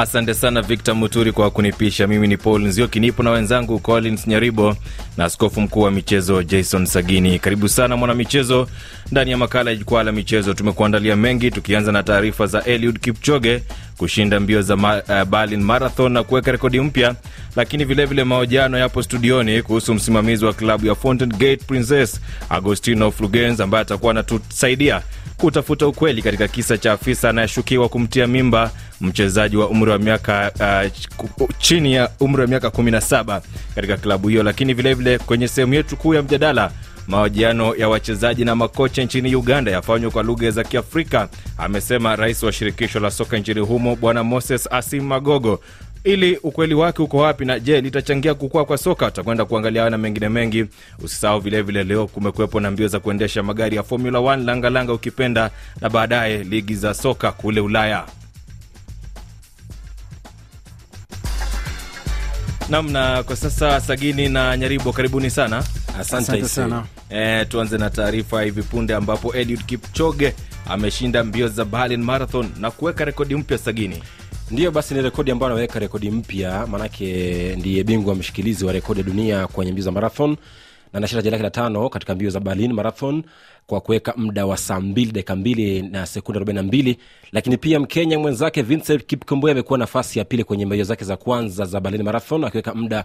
[0.00, 2.06] Asante sana Victor Muturi kwa kunipisha.
[2.06, 4.76] Mimi ni Paul Nzioki, nipo na wenzangu Collins Nyaribo
[5.16, 7.38] na askofu mkuu wa michezo Jason Sagini.
[7.38, 8.68] Karibu sana mwanamichezo
[9.12, 10.54] ndani ya makala ya jukwaa la michezo.
[10.54, 13.62] Tumekuandalia mengi, tukianza na taarifa za Eliud Kipchoge
[13.98, 17.14] kushinda mbio za ma, uh, Berlin Marathon na kuweka rekodi mpya,
[17.56, 23.60] lakini vilevile mahojiano yapo studioni kuhusu msimamizi wa klabu ya Fountain Gate Princess Agostino Flugens
[23.60, 25.02] ambaye atakuwa anatusaidia
[25.36, 30.92] kutafuta ukweli katika kisa cha afisa anayeshukiwa kumtia mimba mchezaji wa umri wa miaka uh,
[31.58, 33.40] chini ya umri wa miaka 17
[33.74, 34.42] katika klabu hiyo.
[34.42, 36.70] Lakini vilevile vile kwenye sehemu yetu kuu ya mjadala
[37.08, 41.28] mahojiano ya wachezaji na makocha nchini Uganda yafanywa kwa lugha za Kiafrika,
[41.58, 45.60] amesema rais wa shirikisho la soka nchini humo Bwana Moses Asim Magogo.
[46.04, 49.06] Ili ukweli wake uko wapi na je, litachangia kukua kwa soka?
[49.06, 50.64] Tutakwenda kuangalia hayo na mengine mengi.
[51.02, 55.50] Usisahau vilevile, leo kumekuwepo na mbio za kuendesha magari ya Formula 1 langalanga ukipenda,
[55.80, 58.04] na baadaye ligi za soka kule Ulaya.
[62.68, 65.58] Namna kwa sasa Sagini na Nyaribo, karibuni sana.
[65.98, 66.84] Asante, Asante sana.
[67.10, 70.34] E, tuanze na taarifa hivi punde ambapo Eliud Kipchoge
[70.68, 73.58] ameshinda mbio za Berlin Marathon na kuweka rekodi mpya.
[73.58, 74.02] Sagini,
[74.50, 79.06] ndiyo basi, ni rekodi ambayo anaweka rekodi mpya, maanake ndiye bingwa mshikilizi wa rekodi ya
[79.06, 80.36] dunia kwenye mbio za marathon
[80.92, 83.22] na anashinda taji lake la tano katika mbio za Berlin Marathon
[83.66, 86.98] kwa kuweka muda wa saa mbili dakika mbili na sekunde arobaini na mbili.
[87.32, 91.64] Lakini pia mkenya mwenzake Vincent Kipkomboi amekuwa nafasi ya pili kwenye mbio zake za kwanza
[91.64, 93.04] za Berlin Marathon akiweka muda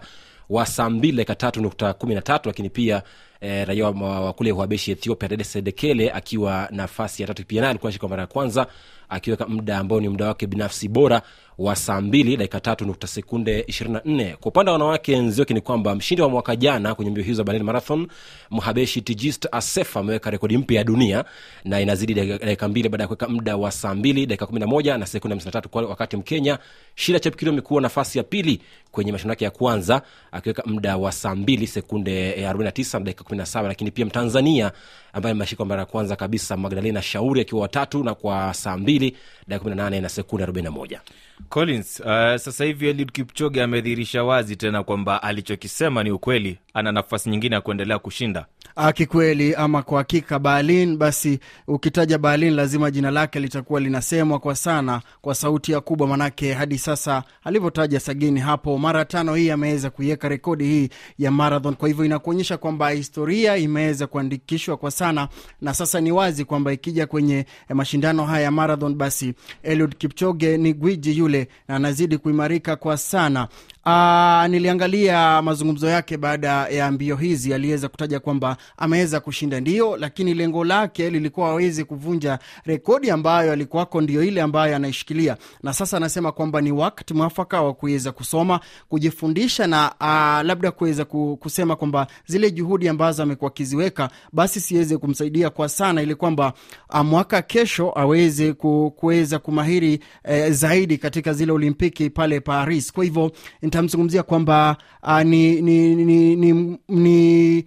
[0.50, 2.48] wa saa mbili dakika tatu nukta kumi na tatu.
[2.48, 3.02] Lakini pia
[3.40, 7.88] eh, raia wa kule Uhabeshi Ethiopia Dede Sedekele akiwa nafasi ya tatu pia naye alikuwa
[7.88, 8.66] anashika mara ya kwanza
[9.08, 11.22] akiweka muda ambao ni muda wake binafsi bora
[11.62, 15.94] wa saa mbili dakika tatu nukta sekunde 24 kwa upande wa wanawake nzioki ni kwamba
[15.94, 18.06] mshindi wa mwaka jana kwenye mbio hizo za berlin marathon
[18.50, 21.24] mhabeshi tigist asefa ameweka rekodi mpya ya dunia
[21.64, 25.36] na inazidi dakika mbili baada ya kuweka muda wa saa mbili dakika 11 na sekunde
[25.36, 26.58] 53 kwa wakati mkenya.
[26.94, 30.02] Shida chepkiro amekuwa nafasi ya pili kwenye mashindano yake ya kwanza
[30.32, 34.72] akiweka muda wa saa mbili sekunde 49 na dakika 17 lakini pia mtanzania
[35.12, 39.16] ambaye ameshika mara ya kwanza kabisa magdalena shauri akiwa watatu na kwa saa mbili
[39.48, 40.98] dakika 18 na sekunde 41
[41.48, 42.06] Collins, uh,
[42.36, 47.60] sasa hivi Eliud Kipchoge amedhihirisha wazi tena kwamba alichokisema ni ukweli, ana nafasi nyingine ya
[47.60, 48.46] kuendelea kushinda.
[48.94, 55.00] Kikweli ama kwa hakika, Berlin basi, ukitaja Berlin lazima jina lake litakuwa linasemwa kwa sana,
[55.20, 60.28] kwa sauti ya kubwa, manake hadi sasa alivyotaja Sagini hapo, mara tano hii ameweza kuiweka
[60.28, 61.74] rekodi hii ya marathon.
[61.74, 65.01] Kwa hivyo inakuonyesha kwamba historia imeweza kuandikishwa kwa sana,
[65.60, 70.74] na sasa ni wazi kwamba ikija kwenye mashindano haya ya marathon, basi Eliud Kipchoge ni
[70.74, 73.48] gwiji yule na anazidi kuimarika kwa sana.
[73.86, 80.34] Aa, niliangalia mazungumzo yake baada ya mbio hizi, aliweza kutaja kwamba ameweza kushinda ndio, lakini
[80.34, 86.32] lengo lake lilikuwa aweze kuvunja rekodi ambayo alikuwako ndio ile ambayo anaishikilia, na sasa anasema
[86.32, 92.50] kwamba ni wakati mwafaka wa kuweza kusoma, kujifundisha na aa, labda kuweza kusema kwamba zile
[92.50, 96.52] juhudi ambazo amekuwa akiziweka basi siweze kumsaidia kwa sana, ili kwamba
[97.04, 98.52] mwaka kesho aweze
[98.96, 102.92] kuweza kumahiri eh, zaidi katika zile Olimpiki pale Paris.
[102.92, 103.32] Kwa hivyo
[103.76, 107.64] nitamzungumzia kwamba uh, ni, ni, ni, ni, ni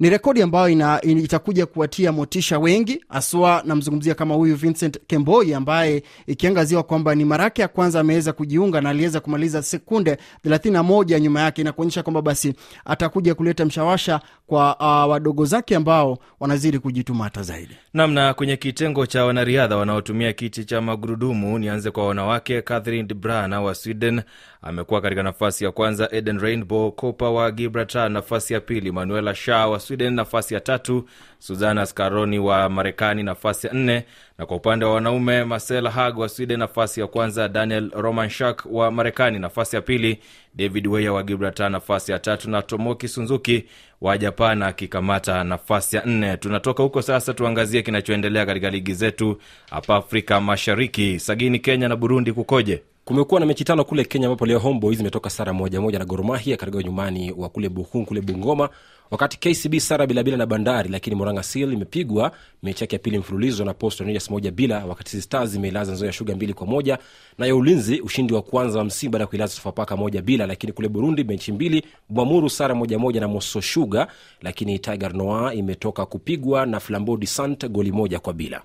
[0.00, 3.62] ni rekodi ambayo ina, ina, itakuja kuwatia motisha wengi haswa.
[3.66, 8.80] Namzungumzia kama huyu Vincent Kemboi ambaye ikiangaziwa kwamba ni mara yake ya kwanza ameweza kujiunga
[8.80, 10.16] na aliweza kumaliza sekunde
[10.46, 16.18] 31 nyuma yake, na kuonyesha kwamba basi atakuja kuleta mshawasha kwa uh, wadogo zake ambao
[16.40, 17.76] wanazidi kujituma hata zaidi.
[17.94, 22.62] Namna kwenye kitengo cha wanariadha wanaotumia kiti cha magurudumu, nianze kwa wanawake.
[22.62, 24.22] Catherine de Brana wa Sweden
[24.62, 29.74] amekuwa katika nafasi ya kwanza, Eden Rainbow Kopa wa Gibraltar nafasi ya pili, Manuela Shaw
[29.90, 31.04] Sweden nafasi ya tatu,
[31.38, 34.04] Suzana Scaroni wa Marekani nafasi ya nne,
[34.38, 38.90] na kwa upande wa wanaume Marcel Hag wa Sweden nafasi ya kwanza, Daniel Romanshak wa
[38.90, 40.18] Marekani nafasi ya pili,
[40.54, 43.64] David Weya wa Gibraltar nafasi ya tatu na Tomoki Sunzuki
[44.00, 46.36] wa Japan akikamata nafasi ya nne.
[46.36, 51.20] Tunatoka huko sasa, tuangazie kinachoendelea katika ligi zetu hapa Afrika Mashariki.
[51.20, 52.82] Sagini, Kenya na Burundi kukoje?
[53.10, 56.56] Kumekuwa na mechi tano kule kenya ambapo leo homeboys imetoka sara moja moja na goromahia
[56.56, 58.68] katika nyumbani wa kule buhung kule bungoma
[59.10, 63.64] wakati kcb sara bilabila na bandari lakini moranga seal imepigwa mechi yake ya pili mfululizo
[63.64, 66.98] na post rangers moja bila wakati stars imeilaza nzoya shuga mbili kwa moja
[67.38, 70.88] nayo ulinzi ushindi wa kwanza wa msimu baada ya kuilaza sofapaka moja bila lakini kule
[70.88, 74.06] burundi mechi mbili bwamuru sara moja moja na moso shuga
[74.42, 78.62] lakini tiger Noir imetoka kupigwa na flambeau du sant goli moja kwa bila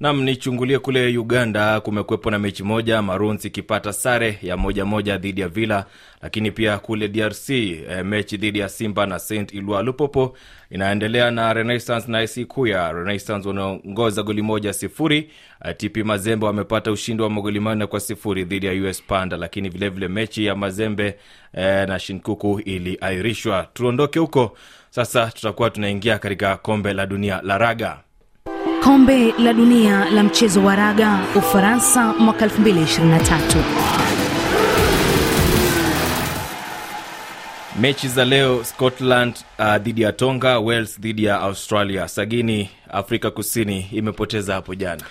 [0.00, 5.40] Nam, nichungulie kule Uganda, kumekuwepo na mechi moja Maroons ikipata sare ya moja moja dhidi
[5.40, 5.84] ya Villa,
[6.22, 10.36] lakini pia kule DRC eh, mechi dhidi ya Simba na Saint Eloi Lupopo
[10.70, 12.36] inaendelea na Renaissance na AS.
[12.94, 15.30] Renaissance wanaongoza goli moja sifuri.
[15.64, 19.68] Eh, TP Mazembe wamepata ushindi wa magoli manne kwa sifuri dhidi ya US Panda, lakini
[19.68, 21.14] vilevile vile mechi ya Mazembe
[21.54, 23.68] eh, na Shinkuku iliahirishwa.
[23.74, 24.56] Tuondoke huko
[24.90, 27.98] sasa, tutakuwa tunaingia katika kombe la dunia la raga.
[28.84, 33.62] Kombe la dunia la mchezo wa raga Ufaransa mwaka 2023.
[37.80, 42.08] Mechi za leo Scotland uh, dhidi ya Tonga, Wales dhidi ya Australia.
[42.08, 45.02] Sagini, Afrika Kusini imepoteza hapo jana.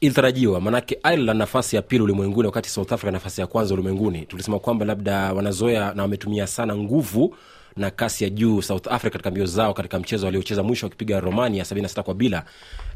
[0.00, 4.58] ilitarajiwa manake ireland nafasi ya pili ulimwenguni wakati south africa nafasi ya kwanza ulimwenguni tulisema
[4.58, 7.36] kwamba labda wanazoea na wametumia sana nguvu
[7.76, 11.64] na kasi ya juu south africa katika mbio zao katika mchezo waliocheza mwisho wakipiga romania
[11.64, 12.44] 76 kwa bila.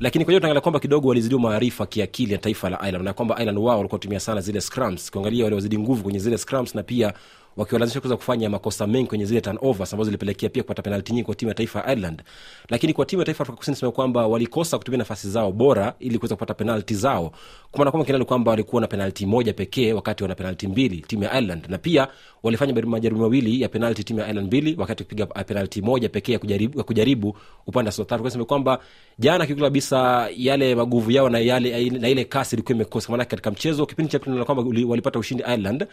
[0.00, 3.35] Lakini kwa hiyo tunaangalia kwamba kidogo walizidiwa maarifa kiakili na taifa la ireland na kwamba
[3.37, 7.12] ireland wao walikuwa tumia sana zile scrums kuangalia waliozidi nguvu kwenye zile scrums na pia
[7.56, 11.35] wakiwalazimisha kuweza kufanya makosa mengi kwenye zile turnovers ambazo zilipelekea pia kupata penalti nyingi kwa
[11.35, 12.23] timu ya taifa ya Ireland.
[12.69, 16.19] Lakini kwa timu ya taifa Afrika Kusini sema kwamba walikosa kutumia nafasi zao bora ili
[16.19, 17.32] kuweza kupata penalti zao,
[17.70, 21.23] kwa maana kwamba kinali kwamba walikuwa na penalti moja pekee wakati wana penalti mbili timu
[21.25, 22.08] ya Ireland, na pia
[22.43, 26.38] walifanya majaribio mawili ya penalti timu ya Ireland mbili wakati kupiga penalti moja pekee ya
[26.38, 27.37] kujaribu, ya kujaribu
[27.67, 28.31] upande wa South Africa.
[28.32, 28.79] Sema kwamba
[29.19, 33.50] jana kikweli kabisa yale maguvu yao na yale na ile kasi ilikuwa imekosa, maana katika
[33.50, 35.87] mchezo kipindi cha pili kwamba walipata ushindi Ireland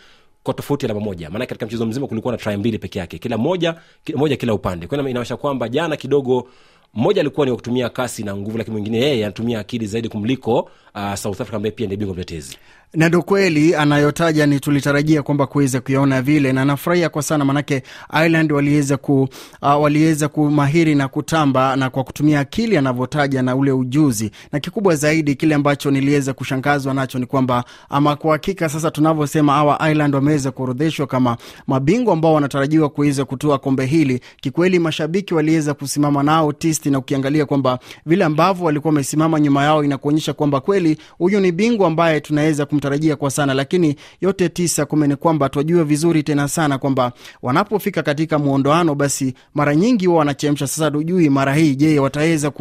[0.44, 3.76] kwa tofauti alama moja katika mchezo mzima kulikuwa na try mbili peke yake kila moja
[4.16, 4.88] moja kila upande.
[4.88, 6.48] Kwa inaonyesha kwamba jana kidogo
[6.94, 10.70] mmoja alikuwa ni wa kutumia kasi na nguvu lakini mwingine yeye anatumia akili zaidi kumliko
[10.98, 12.58] uh, south africa ambaye pia ni bingwa mtetezi.
[12.94, 17.84] Na ndo kweli anayotaja ni tulitarajia kwamba kuweza kuyaona vile na nafurahia kwa sana manake
[18.14, 19.22] ireland waliweza ku
[19.62, 24.32] uh, waliweza kumahiri na kutamba na kwa kutumia akili anavyotaja na ule ujuzi.
[24.52, 29.54] Na kikubwa zaidi kile ambacho niliweza kushangazwa nacho ni kwamba ama kwa hakika sasa tunavyosema
[29.54, 34.20] hawa ireland wameweza kuorodheshwa kama mabingwa ambao wanatarajiwa kuweza kutoa kombe hili.
[34.42, 39.84] Kikweli mashabiki waliweza kusimama nao tisti na ukiangalia kwamba vile ambavyo walikuwa wamesimama nyuma yao
[39.84, 40.87] inakuonyesha kwamba kweli
[41.18, 45.84] huyu ni bingwa ambaye tunaweza kumtarajia kwa sana lakini yote tisa kumi ni kwamba twajua
[45.84, 47.12] vizuri tena sana kwamba
[47.42, 50.68] wanapofika katika muondoano basi mara nyingi huwa wanachemsha.
[50.68, 52.52] Sasa tujui mara hii je wataweza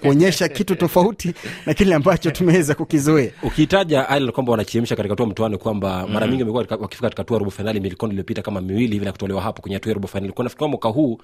[0.00, 1.34] kuonyesha kitu tofauti
[1.66, 3.30] na kile ambacho tumeweza kukizoea?
[3.42, 7.50] Ukitaja Ireland kwamba wanachemsha katika hatua mtoano kwamba mara mingi wamekuwa wakifika katika hatua robo
[7.50, 10.44] fainali milikondo iliyopita kama miwili hivi na kutolewa hapo kwenye hatua ya robo fainali kwa
[10.44, 11.18] nafikiri mwaka huu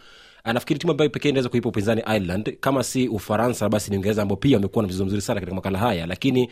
[0.45, 4.37] nafikiri timu ambayo pekee inaweza kuipa upinzani ireland kama si ufaransa basi ni uingereza ambao
[4.37, 6.49] pia wamekuwa na mchezo mzuri sana katika makala haya lakini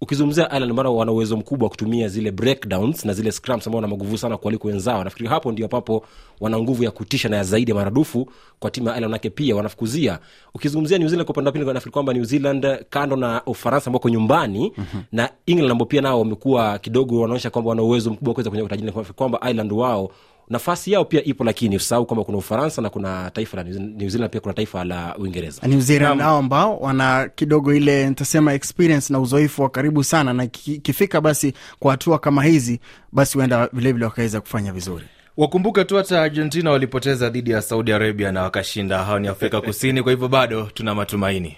[0.00, 3.88] ukizungumzia Ireland mara wana uwezo mkubwa wa kutumia zile breakdowns na zile scrums ambao wana
[3.88, 5.04] maguvu sana kuliko wenzao.
[5.04, 6.04] Nafikiri hapo ndio ambapo
[6.40, 9.56] wana nguvu ya kutisha na ya zaidi ya maradufu kwa timu ya Ireland, manake pia
[9.56, 10.18] wanafukuzia.
[10.54, 14.10] Ukizungumzia New Zealand kwa upande wa pili, nafikiri kwamba New Zealand kando na Ufaransa ambao
[14.10, 15.02] nyumbani mm-hmm.
[15.12, 18.62] na England ambao pia nao wamekuwa kidogo wanaonyesha kwamba wana uwezo mkubwa wa kuweza kwenye
[18.64, 20.10] utajiri, kwamba Ireland wao
[20.48, 24.30] nafasi yao pia ipo lakini usahau kwamba kuna ufaransa na kuna taifa la new zealand
[24.32, 25.66] pia kuna taifa la uingereza.
[25.68, 30.44] New zealand nao ambao wana kidogo ile nitasema experience na uzoefu wa karibu sana na
[30.44, 32.80] ikifika basi kwa hatua kama hizi
[33.12, 35.04] basi huenda vilevile wakaweza kufanya vizuri.
[35.36, 39.04] Wakumbuke tu hata argentina walipoteza dhidi ya saudi arabia na wakashinda.
[39.04, 41.56] Hao ni afrika kusini kwa hivyo bado tuna matumaini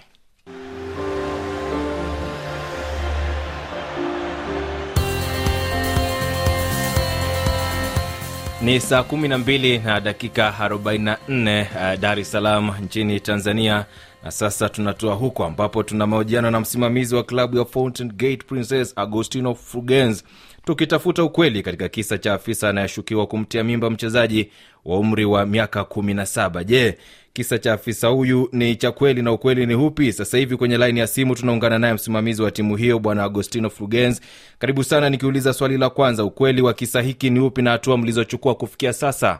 [8.67, 13.85] ni saa 12 na dakika 44 uh, dar es salaam nchini tanzania.
[14.23, 18.93] Na sasa tunatoa huko ambapo tuna mahojiano na msimamizi wa klabu ya fountain gate princess
[18.95, 20.23] agostino frugens
[20.67, 24.49] tukitafuta ukweli katika kisa cha afisa anayeshukiwa kumtia mimba mchezaji
[24.85, 26.97] wa umri wa miaka 17 je
[27.33, 30.99] kisa cha afisa huyu ni cha kweli na ukweli ni hupi sasa hivi kwenye laini
[30.99, 34.21] ya simu tunaungana naye msimamizi wa timu hiyo bwana agostino frugens
[34.59, 38.55] karibu sana nikiuliza swali la kwanza ukweli wa kisa hiki ni upi na hatua mlizochukua
[38.55, 39.39] kufikia sasa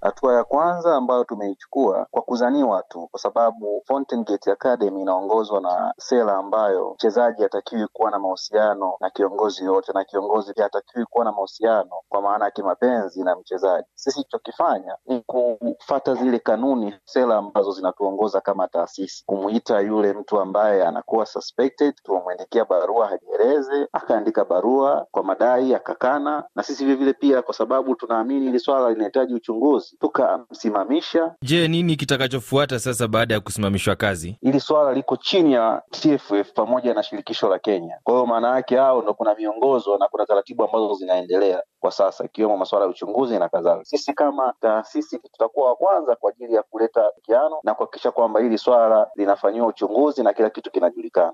[0.00, 5.94] Hatua ya kwanza ambayo tumeichukua kwa kuzaniwa tu, kwa sababu Fountain Gate Academy inaongozwa na
[5.98, 11.24] sera ambayo mchezaji hatakiwi kuwa na mahusiano na kiongozi yoyote, na kiongozi pia hatakiwi kuwa
[11.24, 13.86] na mahusiano kwa maana ya kimapenzi na mchezaji.
[13.94, 20.86] Sisi tulichokifanya ni kufata zile kanuni, sera ambazo zinatuongoza kama taasisi, kumwita yule mtu ambaye
[20.86, 27.54] anakuwa suspected, tumemwandikia barua hajieleze, akaandika barua kwa madai akakana, na sisi vilevile pia, kwa
[27.54, 31.34] sababu tunaamini hili swala linahitaji uchunguzi tukamsimamisha.
[31.42, 34.36] Je, nini kitakachofuata sasa baada ya kusimamishwa kazi?
[34.40, 37.98] Hili swala liko chini ya TFF pamoja na shirikisho la Kenya.
[38.04, 42.24] Kwa hiyo maana yake hao ndo kuna miongozo na kuna taratibu ambazo zinaendelea kwa sasa,
[42.24, 43.84] ikiwemo masuala ya uchunguzi na kadhalika.
[43.84, 48.58] Sisi kama taasisi tutakuwa wa kwanza kwa ajili ya kuleta kiano na kuhakikisha kwamba hili
[48.58, 51.32] swala linafanyiwa uchunguzi na kila kitu kinajulikana.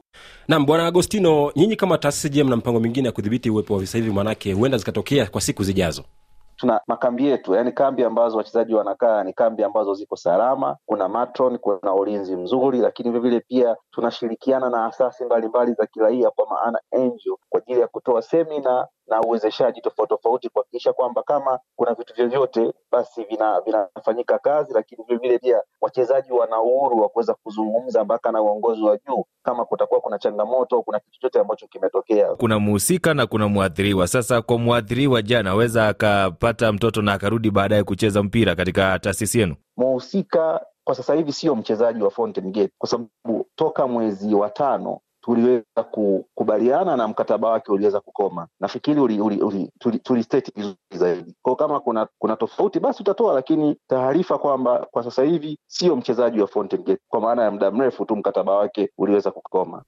[0.49, 3.99] nam bwana agostino nyinyi kama taasisi je mna mpango mingine ya kudhibiti uwepo wa visa
[3.99, 6.05] hivi Maanake huenda zikatokea kwa siku zijazo
[6.65, 11.59] tuna makambi yetu, yani kambi ambazo wachezaji wanakaa ni kambi ambazo ziko salama, kuna matron,
[11.59, 17.39] kuna ulinzi mzuri, lakini vilevile pia tunashirikiana na asasi mbalimbali za kiraia kwa maana NGO
[17.49, 22.73] kwa ajili ya kutoa semina na uwezeshaji tofauti tofauti kuhakikisha kwamba kama kuna vitu vyovyote
[22.93, 28.43] basi vina vinafanyika kazi, lakini vilevile pia wachezaji wana uhuru wa kuweza kuzungumza mpaka na
[28.43, 32.29] uongozi wa juu kama kutakuwa kuna changamoto kuna kitu chochote ambacho kimetokea.
[32.35, 34.07] Kuna mhusika na kuna mwathiriwa.
[34.07, 39.55] Sasa kwa mwathiriwa, je, anaweza akapata mtoto na akarudi baadaye kucheza mpira katika taasisi yenu?
[39.77, 45.01] Mhusika kwa sasa hivi sio mchezaji wa Fountain Gate kwa sababu toka mwezi wa tano
[45.21, 48.47] tuliweza kukubaliana na mkataba wake uliweza kukoma.
[48.61, 51.57] Nafikiri uli, uli, uli, tuli, tuli state vizuri zaidi kwao.
[51.57, 56.47] Kama kuna kuna tofauti basi utatoa, lakini taarifa kwamba kwa sasa hivi sio mchezaji wa
[56.47, 59.83] Fountain Gate kwa maana ya muda mrefu tu mkataba wake uliweza kukoma.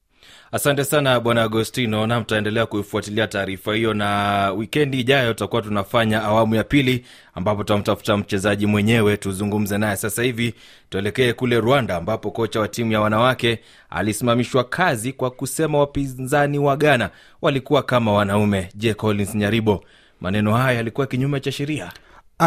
[0.51, 6.55] Asante sana bwana Agostino, na mtaendelea kuifuatilia taarifa hiyo, na wikendi ijayo tutakuwa tunafanya awamu
[6.55, 7.05] ya pili
[7.35, 9.95] ambapo tutamtafuta mchezaji mwenyewe tuzungumze naye.
[9.97, 10.53] Sasa hivi
[10.89, 13.59] tuelekee kule Rwanda ambapo kocha wa timu ya wanawake
[13.89, 17.09] alisimamishwa kazi kwa kusema wapinzani wa Ghana
[17.41, 18.69] walikuwa kama wanaume.
[18.75, 19.83] Je, Collins Nyaribo,
[20.21, 21.91] maneno haya yalikuwa kinyume cha sheria?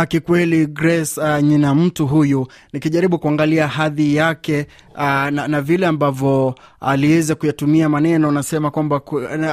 [0.09, 6.55] Kikweli Grace uh, nyina mtu huyu, nikijaribu kuangalia hadhi yake uh, na, na vile ambavyo
[6.81, 9.01] aliweza kuyatumia maneno, nasema kwamba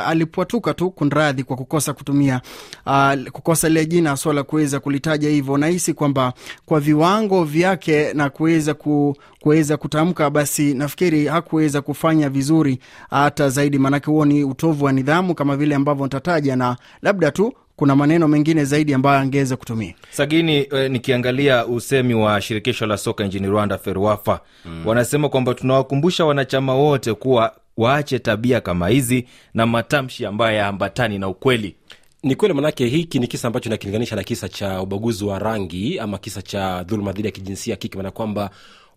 [0.06, 2.41] alipwatuka tu kunradhi kwa kukosa kutumia
[2.86, 5.58] uh, kukosa lile jina swala la kuweza kulitaja hivyo.
[5.58, 6.34] Nahisi kwamba
[6.65, 12.79] kwa viwango vyake na kuweza ku, kuweza kutamka, basi nafikiri hakuweza kufanya vizuri
[13.10, 17.53] hata zaidi, maanake huo ni utovu wa nidhamu kama vile ambavyo nitataja, na labda tu
[17.77, 20.67] kuna maneno mengine zaidi ambayo angeweza kutumia Sagini.
[20.72, 24.88] Eh, nikiangalia usemi wa shirikisho la soka nchini Rwanda, FERWAFA, mm.
[24.88, 31.27] wanasema kwamba tunawakumbusha wanachama wote kuwa waache tabia kama hizi na matamshi ambayo yaambatani na
[31.27, 31.75] ukweli.
[32.24, 36.17] ni kweli manake hiki ni kisa ambacho nakilinganisha na kisa cha ubaguzi wa rangi ama
[36.17, 38.50] kisa cha dhuluma dhidi ya kijinsia kike maana kwamba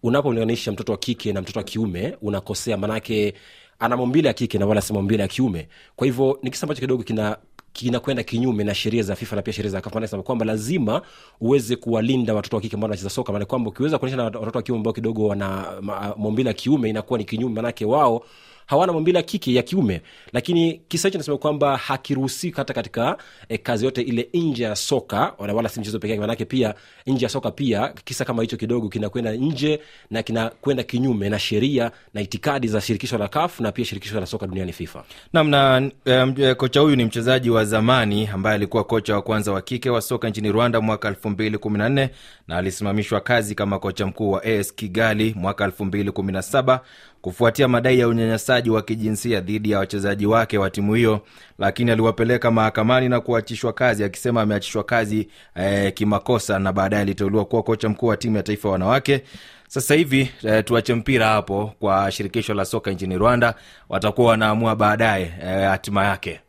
[0.03, 3.35] unapomlinganisha mtoto wa kike na mtoto wa kiume unakosea manake
[3.79, 6.81] ana maumbile ya kike na wala si maumbile ya kiume kwa hivyo ni kisa ambacho
[6.81, 7.37] kidogo kina
[7.73, 11.03] kinakwenda kinyume na sheria za fifa na pia sheria za kafa nasema kwamba lazima
[11.41, 13.33] uweze kuwalinda watoto wa kike ambao wanacheza soka.
[13.33, 16.91] Maana kwamba ukiweza kuonyesha na watoto wa kiume ambao kidogo wana ma- maumbile ya kiume
[16.91, 17.55] inakuwa ni kinyume.
[17.55, 18.25] Manake wao
[18.71, 20.01] hawana maumbile ya kike ya kiume.
[20.33, 23.17] Lakini kisa hicho nasema kwamba hakiruhusiwi hata katika
[23.49, 26.75] e, kazi yote ile nje ya soka wala, si mchezo peke yake manake pia
[27.07, 31.91] nje ya soka pia kisa kama hicho kidogo kinakwenda nje na kinakwenda kinyume na sheria
[32.15, 35.05] na itikadi za shirikisho la kaf na pia shirikisho la soka duniani fifa.
[35.33, 39.91] Namna um, kocha huyu ni mchezaji wa zamani ambaye alikuwa kocha wa kwanza wa kike
[39.91, 42.09] wa soka nchini rwanda mwaka 214
[42.49, 46.81] na alisimamishwa kazi kama kocha mkuu wa as kigali mwaka 217
[47.21, 51.21] kufuatia madai ya unyanyasaji wa kijinsia dhidi ya wachezaji wake wa timu hiyo
[51.59, 57.63] lakini aliwapeleka mahakamani na kuachishwa kazi akisema ameachishwa kazi eh, kimakosa na baadaye aliteuliwa kuwa
[57.63, 59.23] kocha mkuu wa timu ya taifa ya wanawake.
[59.69, 63.55] Sasa hivi eh, tuache mpira hapo kwa shirikisho la soka nchini rwanda.
[63.89, 66.41] Watakuwa wanaamua baadaye eh, hatima yake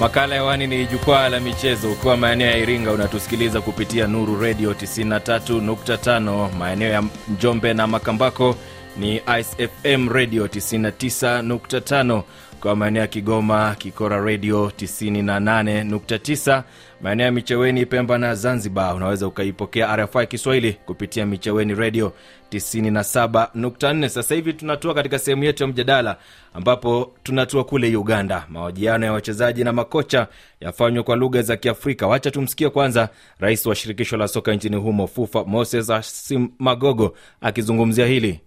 [0.00, 1.92] makala hewani ni jukwaa la michezo.
[1.92, 8.56] Ukiwa maeneo ya iringa unatusikiliza kupitia nuru redio 93.5 maeneo ya njombe na makambako
[8.96, 12.22] ni icfm redio radio 99.5
[12.60, 16.62] kwa maeneo ya kigoma kikora radio 98.9
[17.04, 22.12] maeneo ya micheweni pemba na zanzibar unaweza ukaipokea rfi kiswahili kupitia micheweni Redio
[22.52, 26.16] 97.4 sasa hivi tunatua katika sehemu yetu ya mjadala
[26.54, 28.46] ambapo tunatua kule uganda.
[28.48, 30.26] Mahojiano ya wachezaji na makocha
[30.60, 32.06] yafanywa kwa lugha za kiafrika.
[32.06, 33.08] Wacha tumsikie kwanza
[33.38, 38.40] rais wa shirikisho la soka nchini humo fufa moses asimagogo akizungumzia hili.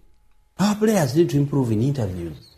[0.60, 2.57] Our players need to improve in interviews.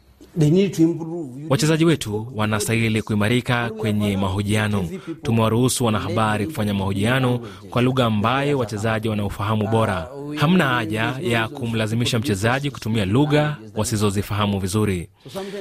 [1.48, 4.88] Wachezaji wetu wanastahili kuimarika kwenye mahojiano.
[5.22, 7.38] Tumewaruhusu wanahabari kufanya mahojiano
[7.70, 10.08] kwa lugha ambayo wachezaji wanaofahamu bora.
[10.36, 15.08] Hamna haja ya kumlazimisha mchezaji kutumia lugha wasizozifahamu vizuri.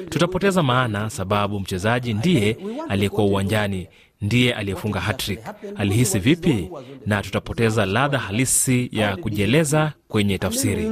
[0.09, 2.57] Tutapoteza maana, sababu mchezaji ndiye
[2.89, 3.87] aliyekuwa uwanjani.
[4.21, 5.39] Ndiye aliyefunga hattrick.
[5.75, 6.69] Alihisi vipi?
[7.05, 10.89] Na tutapoteza ladha halisi ya kujieleza kwenye tafsiri.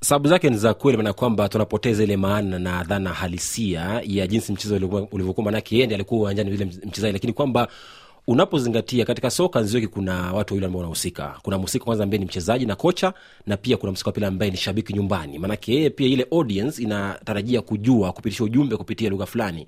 [0.00, 4.52] Sababu zake ni za kweli maana kwamba tunapoteza ile maana na dhana halisia ya jinsi
[4.52, 7.68] mchezo ulivyokuwa- manake yeye ndiye alikuwa uwanjani vile mchezaji lakini kwamba
[8.26, 11.34] unapozingatia katika soka nzioki kuna watu wawili ambao wanahusika.
[11.42, 13.12] Kuna mhusika kwanza ambaye ni mchezaji na kocha
[13.46, 15.38] na pia kuna mhusika wa ambaye ni shabiki nyumbani.
[15.38, 19.66] Maanake yeye pia ile audience inatarajia kujua kupitisha ujumbe kupitia lugha fulani.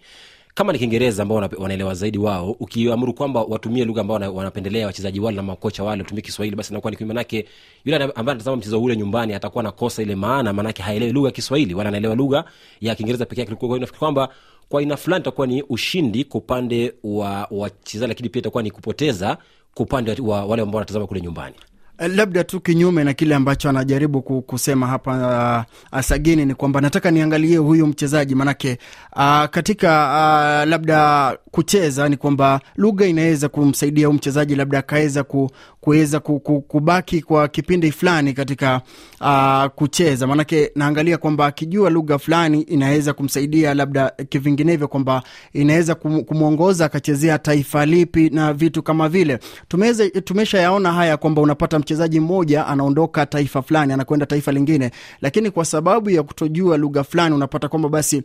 [0.54, 5.36] Kama ni kiingereza ambao wanaelewa zaidi wao ukiamuru kwamba watumie lugha ambao wanapendelea wachezaji wale
[5.36, 7.46] na makocha wale watumie kiswahili basi inakuwa ni kinyume manake
[7.84, 11.74] yule ambaye anatazama mchezo ule nyumbani atakuwa nakosa ile maana manake haelewi lugha ya kiswahili
[11.74, 12.44] wala anaelewa lugha
[12.80, 14.28] ya kiingereza peke nafikiri kwamba
[14.68, 19.38] kwa aina fulani itakuwa ni ushindi kwa upande wa wachezaji lakini pia itakuwa ni kupoteza
[19.74, 21.56] kwa upande wa wale ambao wanatazama kule nyumbani
[21.98, 27.56] labda tu kinyume na kile ambacho anajaribu kusema hapa uh, Sagini ni kwamba nataka niangalie
[27.56, 28.78] huyu mchezaji manake
[29.16, 35.50] uh, katika uh, labda kucheza ni kwamba lugha inaweza kumsaidia huyu mchezaji labda akaweza ku,
[35.80, 38.80] kuweza ku, ku, kubaki kwa kipindi fulani katika
[39.20, 40.26] uh, kucheza.
[40.26, 47.86] Manake naangalia kwamba akijua lugha fulani inaweza kumsaidia labda kivinginevyo kwamba inaweza kumwongoza akachezea taifa
[47.86, 49.38] lipi na vitu kama vile.
[49.68, 54.90] Tumeweza tumeshayaona haya kwamba unapata mchezaji mmoja anaondoka taifa fulani anakwenda taifa lingine.
[55.22, 58.22] Lakini kwa sababu ya kutojua lugha fulani unapata kwamba basi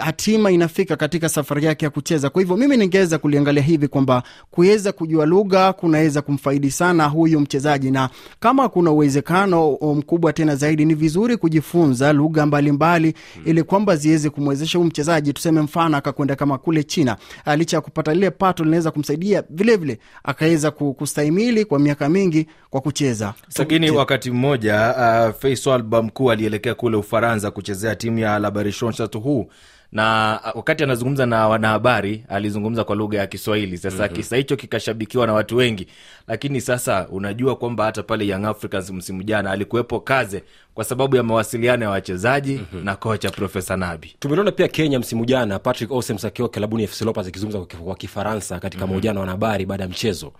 [0.00, 2.30] hatima inafika katika safari yake ya kucheza.
[2.30, 7.90] Kwa hivyo mimi ningeweza kuliangalia hivi kwamba kuweza kujua lugha kunaweza kumfaidi sana huyu mchezaji.
[7.90, 14.30] Na kama kuna uwezekano mkubwa tena zaidi ni vizuri kujifunza lugha mbalimbali ili kwamba ziweze
[14.30, 17.16] kumwezesha huyu mchezaji tuseme mfano akakwenda kama kule china.
[17.56, 23.34] Licha ya kupata lile pato linaweza kumsaidia vilevile akaweza kustahimili kwa miaka mingi kwa kucheza.
[23.48, 28.50] Sagini, wakati mmoja uh, Faisal Bamku alielekea kule Ufaransa kuchezea timu ya La
[28.92, 29.46] Chateauroux
[29.92, 33.78] na uh, wakati anazungumza na wanahabari alizungumza kwa lugha ya Kiswahili.
[33.78, 34.16] Sasa mm-hmm.
[34.16, 35.86] kisa hicho kikashabikiwa na watu wengi,
[36.28, 40.42] lakini sasa unajua kwamba hata pale Young Africans msimu jana alikuwepo Kaze
[40.74, 42.84] kwa sababu ya mawasiliano ya wachezaji mm-hmm.
[42.84, 44.14] na kocha Profesa Nabi.
[44.18, 48.90] tumeliona pia kenya msimu jana patrick osems akiwa klabuni fc akizungumza kwa kifaransa katika mm-hmm.
[48.90, 50.32] mahojiano na wanahabari baada ya mchezo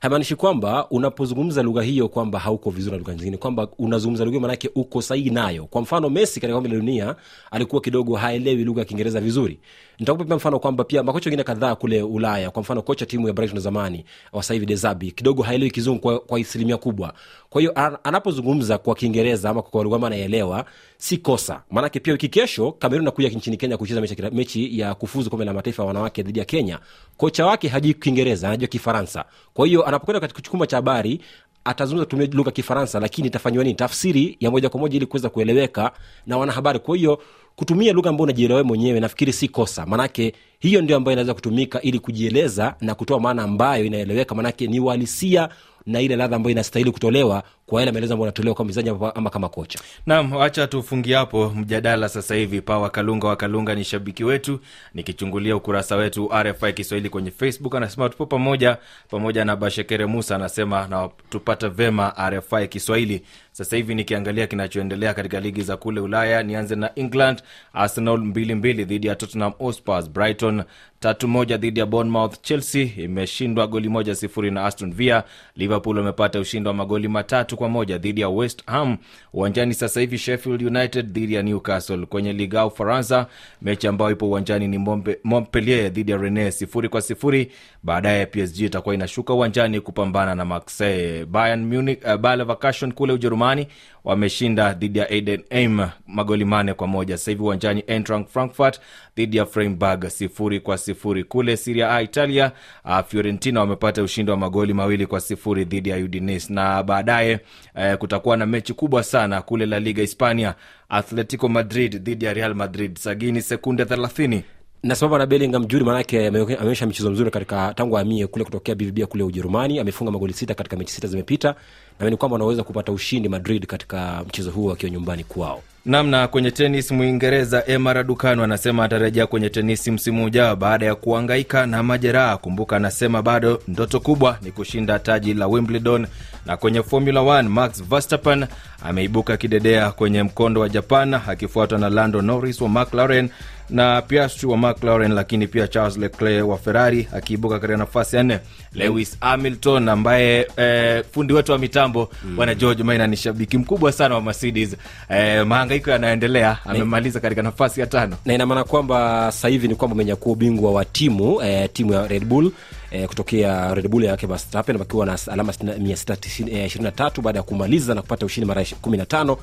[0.00, 4.40] haimaanishi kwamba unapozungumza lugha hiyo kwamba hauko vizuri na lugha nyingine kwamba unazungumza lugha hiyo
[4.40, 7.16] manake uko sahihi nayo kwa mfano messi katika kombe la dunia
[7.50, 9.58] alikuwa kidogo haelewi lugha kiingereza vizuri.
[9.98, 13.60] Nitakupa mfano kwamba pia makocha wengine kadhaa kule ulaya kwa mfano kocha timu ya brighton
[13.60, 17.14] zamani wa sasa hivi dezabi kidogo haelewi kizungu kwa, kwa asilimia kubwa.
[17.50, 17.72] Kwa hiyo
[18.04, 20.64] anapozungumza kwa kiingereza ama kwa lugha anaelewa
[20.98, 21.62] si kosa.
[21.70, 25.52] Maanake pia wiki kesho kamerun nakuja nchini kenya kucheza mechi, mechi ya kufuzu kombe la
[25.52, 26.78] mataifa ya wanawake dhidi ya kenya.
[27.16, 29.24] Kocha wake hajui kiingereza anajua kifaransa.
[29.54, 31.20] Kwa hiyo anapokwenda katika chumba cha habari
[31.66, 33.76] atazungumza tumia lugha kifaransa lakini itafanyiwa nini?
[33.76, 35.92] Tafsiri ya moja kwa moja ili kuweza kueleweka
[36.26, 36.78] na wanahabari.
[36.78, 37.22] Kwa hiyo
[37.56, 39.86] kutumia lugha ambayo unajielewa mwenyewe nafikiri si kosa.
[39.86, 44.34] Manake hiyo ndio ambayo inaweza kutumika ili kujieleza na kutoa maana ambayo inaeleweka.
[44.34, 45.48] Manake ni uhalisia
[45.86, 49.30] na ile ladha ambayo inastahili kutolewa kwa yale maelezo ambayo anatolewa kama mchezaji ama- ama
[49.30, 52.60] kama kocha Naam, wacha tufungie hapo mjadala sasa hivi.
[52.60, 54.60] Pawa Kalunga wa ni shabiki wetu,
[54.94, 58.76] nikichungulia ukurasa wetu RFI Kiswahili kwenye Facebook, anasema tupo pamoja,
[59.10, 63.22] pamoja na Bashekere Musa anasema na tupata vema RFI Kiswahili.
[63.52, 67.42] Sasa hivi nikiangalia kinachoendelea katika ligi za kule Ulaya, nianze na England.
[67.72, 70.62] Arsenal mbili mbili dhidi ya Tottenham Hotspur, Brighton
[71.00, 72.40] tatu moja dhidi ya Bournemouth.
[72.42, 75.24] Chelsea imeshindwa goli moja sifuri na Aston Villa.
[75.56, 78.96] Liverpool wamepata ushindi wa magoli matatu kwa moja dhidi ya West Ham.
[79.32, 82.06] Uwanjani sasa hivi Sheffield United dhidi ya Newcastle.
[82.06, 83.26] Kwenye Liga ufaransa
[83.62, 84.78] mechi ambayo ipo uwanjani ni
[85.24, 87.52] Montpellier dhidi ya Rennes sifuri kwa sifuri.
[87.86, 91.24] Baadaye PSG itakuwa inashuka uwanjani kupambana na Marseille.
[91.26, 92.46] Bayern Munich, uh, Bayer
[92.94, 93.66] kule Ujerumani
[94.04, 97.18] wameshinda dhidi ya Heidenheim magoli mane kwa moja.
[97.18, 98.80] Sasa uwanjani Eintracht Frankfurt
[99.16, 101.24] dhidi ya Freiburg sifuri kwa sifuri.
[101.24, 102.52] Kule Serie A Italia,
[102.84, 107.40] uh, Fiorentina wamepata ushindi wa magoli mawili kwa sifuri dhidi ya Udinese, na baadaye
[107.74, 110.54] uh, kutakuwa na mechi kubwa sana kule La Liga Hispania,
[110.88, 112.98] Atletico Madrid dhidi ya Real Madrid.
[112.98, 114.44] Sagini sekunde thelathini.
[114.82, 119.04] Nasimama na Bellingham juri maanake ame- ameonyesha michezo mzuri katika tangu amie kule kutokea BVB
[119.06, 119.78] kule Ujerumani.
[119.78, 121.54] Amefunga magoli sita katika mechi sita zimepita.
[122.00, 125.62] Na kwamba wanaweza kupata ushindi Madrid katika mchezo huo akiwa nyumbani kwao.
[125.84, 131.66] Namna kwenye tenis mwingereza ema radukano anasema atarejea kwenye tenisi msimu ujao baada ya kuangaika
[131.66, 132.36] na majeraha.
[132.36, 136.06] Kumbuka anasema bado ndoto kubwa ni kushinda taji la wimbledon.
[136.46, 138.46] Na kwenye formula 1 max verstappen
[138.82, 143.28] ameibuka kidedea kwenye mkondo wa japan akifuatwa na lando norris wa mclaren
[143.70, 148.38] na Piastri wa McLaren, lakini pia Charles Leclerc wa Ferrari akiibuka katika nafasi ya nne.
[148.72, 154.14] Lewis Hamilton ambaye eh, fundi wetu wa mitambo bwana George Maina ni shabiki mkubwa sana
[154.14, 154.76] wa Mercedes.
[155.08, 158.16] Eh, mahangaiko yanaendelea, amemaliza katika nafasi ya tano.
[158.24, 158.96] na ina maana kwamba
[159.32, 162.50] sasa hivi ni kwamba amenyakua ubingwa wa timu eh, timu ya red bull
[162.90, 168.26] eh, kutokea red bull yake verstappen wakiwa na alama 623 baada ya kumaliza na kupata
[168.26, 169.36] ushindi mara 15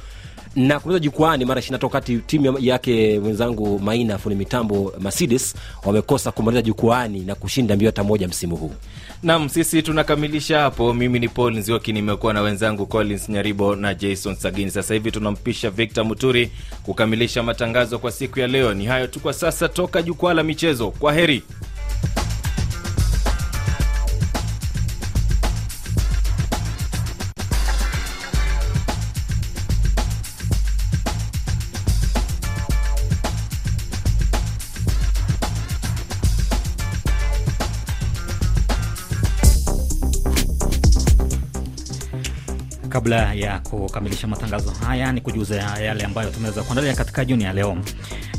[0.55, 6.61] na kumaliza jukwani mara 23 wakati timu yake mwenzangu maina fundi mitambo mercedes wamekosa kumaliza
[6.61, 8.71] jukwani na kushinda mbio hata moja msimu huu
[9.23, 10.93] Nam, sisi tunakamilisha hapo.
[10.93, 14.71] Mimi ni Paul Nzioki, nimekuwa na wenzangu Collins Nyaribo na Jason Sagini.
[14.71, 16.51] Sasa hivi tunampisha Victor Muturi
[16.83, 18.73] kukamilisha matangazo kwa siku ya leo.
[18.73, 20.91] Ni hayo tu kwa sasa, toka jukwaa la michezo.
[20.91, 21.43] Kwa heri.
[42.93, 47.77] Kabla ya kukamilisha matangazo haya, ni kujuza yale ambayo tumeweza kuandalia katika jioni ya leo.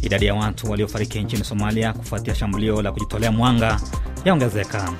[0.02, 3.80] Idadi ya watu waliofariki nchini Somalia kufuatia shambulio la kujitolea mwanga
[4.24, 4.92] yaongezeka.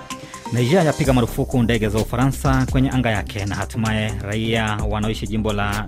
[0.52, 5.86] Nigeria yapiga marufuku ndege za Ufaransa kwenye anga yake, na hatimaye raia wanaoishi jimbo la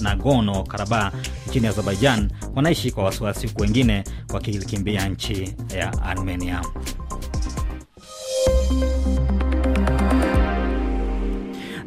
[0.00, 1.14] Nagorno Karabakh
[1.48, 6.62] nchini Azerbaijan wanaishi kwa wasiwasi, huku wengine wakikimbia nchi ya Armenia.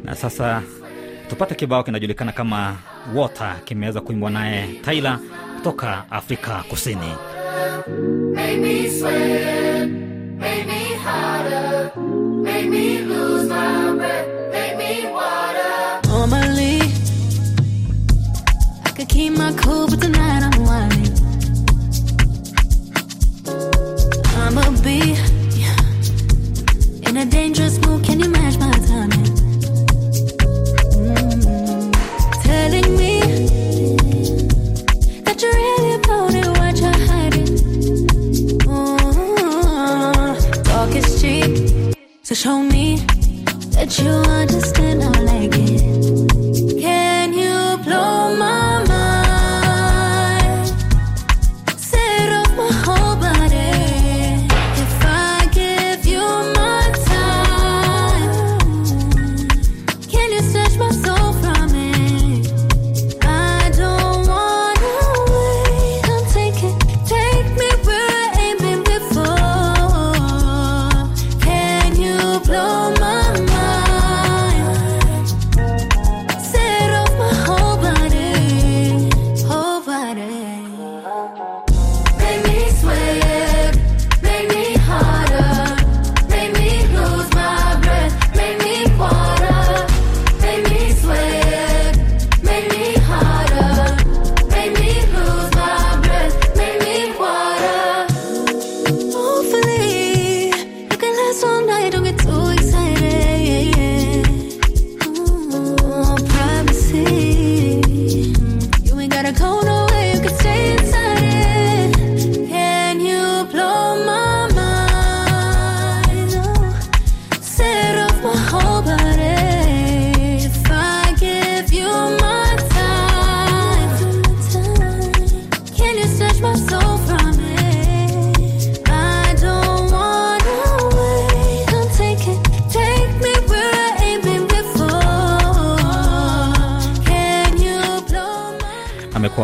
[0.04, 0.62] Na sasa
[1.32, 2.76] tupate kibao kinajulikana kama
[3.14, 5.18] Water, kimeweza kuimbwa naye taila
[5.56, 7.12] kutoka Afrika Kusini.
[8.34, 9.88] Make me sweat,
[10.38, 11.90] make me hotter,
[12.42, 16.08] make me lose my breath, make me water.
[16.08, 16.80] Normally,
[18.84, 20.51] I could keep my cool, but tonight I'm
[42.42, 42.96] show me
[43.70, 45.21] that you understand.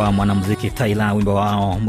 [0.09, 1.81] Amekuwa mwanamuziki Tyla, wimbo wao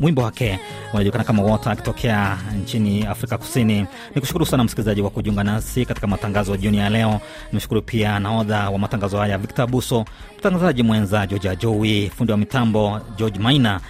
[0.00, 0.58] wimbo wake
[0.92, 3.86] unajulikana kama Water akitokea nchini Afrika Kusini.
[4.14, 7.20] Ni kushukuru sana msikilizaji wa kujiunga nasi katika matangazo ya jioni ya leo.
[7.52, 10.04] Nimshukuru pia nahodha wa matangazo haya Victor Buso,
[10.38, 13.80] mtangazaji mwenza Georgia Jowi, fundi wa mitambo George Maina.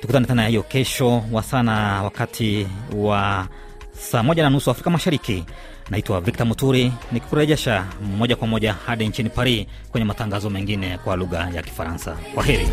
[0.00, 2.66] Tukutane tena hiyo kesho wa sana wakati
[2.96, 3.46] wa
[3.92, 5.44] saa moja na nusu Afrika Mashariki.
[5.92, 7.84] Naitwa Victor Muturi, nikikurejesha
[8.18, 12.16] moja kwa moja hadi nchini Paris kwenye matangazo mengine kwa lugha ya Kifaransa.
[12.34, 12.68] Kwa heri.